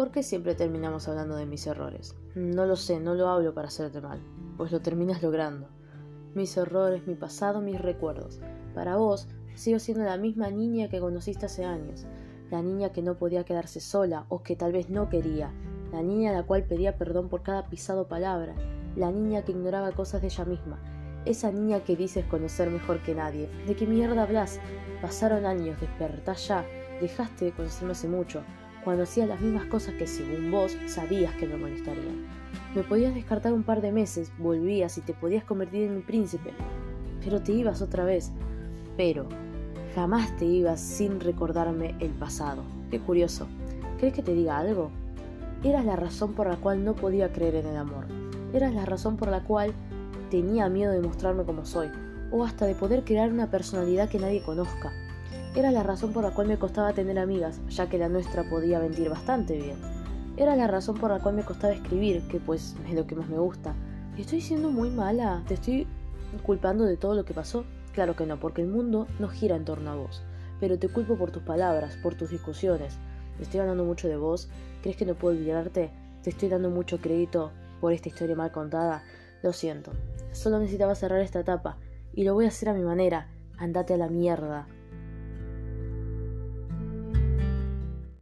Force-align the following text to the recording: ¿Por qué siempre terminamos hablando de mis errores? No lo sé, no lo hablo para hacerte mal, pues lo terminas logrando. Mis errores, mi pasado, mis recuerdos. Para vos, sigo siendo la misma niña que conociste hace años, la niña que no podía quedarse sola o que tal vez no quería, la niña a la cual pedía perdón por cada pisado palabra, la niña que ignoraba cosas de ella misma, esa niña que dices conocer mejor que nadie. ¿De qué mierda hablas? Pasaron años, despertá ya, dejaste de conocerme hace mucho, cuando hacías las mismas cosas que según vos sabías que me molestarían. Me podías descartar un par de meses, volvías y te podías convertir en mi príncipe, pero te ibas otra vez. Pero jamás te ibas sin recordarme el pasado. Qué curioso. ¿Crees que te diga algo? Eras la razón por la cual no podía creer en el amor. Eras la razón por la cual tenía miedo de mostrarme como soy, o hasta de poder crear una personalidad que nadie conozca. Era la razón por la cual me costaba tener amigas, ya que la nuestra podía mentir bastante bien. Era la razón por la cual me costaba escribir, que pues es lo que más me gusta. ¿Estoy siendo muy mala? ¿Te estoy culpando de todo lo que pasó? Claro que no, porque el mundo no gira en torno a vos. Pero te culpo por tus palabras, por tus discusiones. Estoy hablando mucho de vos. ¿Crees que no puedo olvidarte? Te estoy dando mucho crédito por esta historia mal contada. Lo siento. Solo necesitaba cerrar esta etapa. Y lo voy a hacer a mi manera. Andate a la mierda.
¿Por 0.00 0.12
qué 0.12 0.22
siempre 0.22 0.54
terminamos 0.54 1.08
hablando 1.08 1.36
de 1.36 1.44
mis 1.44 1.66
errores? 1.66 2.14
No 2.34 2.64
lo 2.64 2.76
sé, 2.76 3.00
no 3.00 3.14
lo 3.14 3.28
hablo 3.28 3.52
para 3.52 3.68
hacerte 3.68 4.00
mal, 4.00 4.18
pues 4.56 4.72
lo 4.72 4.80
terminas 4.80 5.22
logrando. 5.22 5.68
Mis 6.34 6.56
errores, 6.56 7.06
mi 7.06 7.16
pasado, 7.16 7.60
mis 7.60 7.78
recuerdos. 7.78 8.40
Para 8.74 8.96
vos, 8.96 9.28
sigo 9.54 9.78
siendo 9.78 10.04
la 10.04 10.16
misma 10.16 10.48
niña 10.48 10.88
que 10.88 11.00
conociste 11.00 11.44
hace 11.44 11.66
años, 11.66 12.06
la 12.50 12.62
niña 12.62 12.94
que 12.94 13.02
no 13.02 13.18
podía 13.18 13.44
quedarse 13.44 13.78
sola 13.78 14.24
o 14.30 14.42
que 14.42 14.56
tal 14.56 14.72
vez 14.72 14.88
no 14.88 15.10
quería, 15.10 15.52
la 15.92 16.02
niña 16.02 16.30
a 16.30 16.32
la 16.34 16.44
cual 16.44 16.64
pedía 16.64 16.96
perdón 16.96 17.28
por 17.28 17.42
cada 17.42 17.68
pisado 17.68 18.08
palabra, 18.08 18.54
la 18.96 19.10
niña 19.10 19.44
que 19.44 19.52
ignoraba 19.52 19.92
cosas 19.92 20.22
de 20.22 20.28
ella 20.28 20.46
misma, 20.46 20.82
esa 21.26 21.52
niña 21.52 21.84
que 21.84 21.94
dices 21.94 22.24
conocer 22.24 22.70
mejor 22.70 23.02
que 23.02 23.14
nadie. 23.14 23.50
¿De 23.66 23.76
qué 23.76 23.86
mierda 23.86 24.22
hablas? 24.22 24.60
Pasaron 25.02 25.44
años, 25.44 25.78
despertá 25.78 26.32
ya, 26.36 26.64
dejaste 27.02 27.44
de 27.44 27.52
conocerme 27.52 27.92
hace 27.92 28.08
mucho, 28.08 28.42
cuando 28.84 29.04
hacías 29.04 29.28
las 29.28 29.40
mismas 29.40 29.66
cosas 29.66 29.94
que 29.94 30.06
según 30.06 30.50
vos 30.50 30.76
sabías 30.86 31.34
que 31.36 31.46
me 31.46 31.56
molestarían. 31.56 32.26
Me 32.74 32.82
podías 32.82 33.14
descartar 33.14 33.52
un 33.52 33.62
par 33.62 33.80
de 33.80 33.92
meses, 33.92 34.32
volvías 34.38 34.96
y 34.98 35.00
te 35.00 35.14
podías 35.14 35.44
convertir 35.44 35.82
en 35.82 35.96
mi 35.96 36.02
príncipe, 36.02 36.50
pero 37.24 37.42
te 37.42 37.52
ibas 37.52 37.82
otra 37.82 38.04
vez. 38.04 38.32
Pero 38.96 39.28
jamás 39.94 40.36
te 40.36 40.44
ibas 40.44 40.80
sin 40.80 41.20
recordarme 41.20 41.94
el 42.00 42.10
pasado. 42.10 42.62
Qué 42.90 43.00
curioso. 43.00 43.46
¿Crees 43.98 44.14
que 44.14 44.22
te 44.22 44.34
diga 44.34 44.58
algo? 44.58 44.90
Eras 45.62 45.84
la 45.84 45.96
razón 45.96 46.32
por 46.32 46.46
la 46.48 46.56
cual 46.56 46.84
no 46.84 46.94
podía 46.94 47.32
creer 47.32 47.56
en 47.56 47.66
el 47.66 47.76
amor. 47.76 48.06
Eras 48.52 48.74
la 48.74 48.86
razón 48.86 49.16
por 49.16 49.28
la 49.28 49.44
cual 49.44 49.72
tenía 50.30 50.68
miedo 50.68 50.92
de 50.92 51.00
mostrarme 51.00 51.44
como 51.44 51.66
soy, 51.66 51.88
o 52.30 52.44
hasta 52.44 52.66
de 52.66 52.74
poder 52.74 53.04
crear 53.04 53.30
una 53.30 53.50
personalidad 53.50 54.08
que 54.08 54.18
nadie 54.18 54.42
conozca. 54.42 54.92
Era 55.52 55.72
la 55.72 55.82
razón 55.82 56.12
por 56.12 56.22
la 56.22 56.30
cual 56.30 56.46
me 56.46 56.58
costaba 56.58 56.92
tener 56.92 57.18
amigas, 57.18 57.60
ya 57.68 57.88
que 57.88 57.98
la 57.98 58.08
nuestra 58.08 58.48
podía 58.48 58.78
mentir 58.78 59.10
bastante 59.10 59.56
bien. 59.56 59.76
Era 60.36 60.54
la 60.54 60.68
razón 60.68 60.96
por 60.96 61.10
la 61.10 61.18
cual 61.18 61.34
me 61.34 61.42
costaba 61.42 61.72
escribir, 61.72 62.22
que 62.28 62.38
pues 62.38 62.76
es 62.86 62.94
lo 62.94 63.04
que 63.04 63.16
más 63.16 63.28
me 63.28 63.38
gusta. 63.38 63.74
¿Estoy 64.16 64.40
siendo 64.42 64.70
muy 64.70 64.90
mala? 64.90 65.42
¿Te 65.48 65.54
estoy 65.54 65.88
culpando 66.44 66.84
de 66.84 66.96
todo 66.96 67.16
lo 67.16 67.24
que 67.24 67.34
pasó? 67.34 67.64
Claro 67.92 68.14
que 68.14 68.26
no, 68.26 68.38
porque 68.38 68.62
el 68.62 68.68
mundo 68.68 69.08
no 69.18 69.28
gira 69.28 69.56
en 69.56 69.64
torno 69.64 69.90
a 69.90 69.96
vos. 69.96 70.22
Pero 70.60 70.78
te 70.78 70.88
culpo 70.88 71.16
por 71.16 71.32
tus 71.32 71.42
palabras, 71.42 71.96
por 72.00 72.14
tus 72.14 72.30
discusiones. 72.30 72.96
Estoy 73.40 73.58
hablando 73.58 73.84
mucho 73.84 74.06
de 74.06 74.16
vos. 74.16 74.48
¿Crees 74.82 74.96
que 74.96 75.04
no 75.04 75.14
puedo 75.14 75.36
olvidarte? 75.36 75.90
Te 76.22 76.30
estoy 76.30 76.48
dando 76.48 76.70
mucho 76.70 76.98
crédito 76.98 77.50
por 77.80 77.92
esta 77.92 78.08
historia 78.08 78.36
mal 78.36 78.52
contada. 78.52 79.02
Lo 79.42 79.52
siento. 79.52 79.90
Solo 80.30 80.60
necesitaba 80.60 80.94
cerrar 80.94 81.20
esta 81.22 81.40
etapa. 81.40 81.76
Y 82.12 82.22
lo 82.22 82.34
voy 82.34 82.44
a 82.44 82.48
hacer 82.48 82.68
a 82.68 82.74
mi 82.74 82.82
manera. 82.82 83.28
Andate 83.58 83.94
a 83.94 83.96
la 83.96 84.08
mierda. 84.08 84.68